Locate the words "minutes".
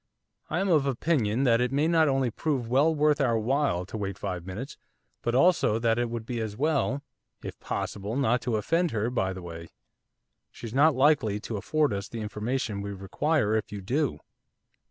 4.47-4.75